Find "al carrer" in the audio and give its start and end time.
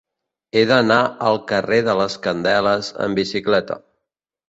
1.27-1.81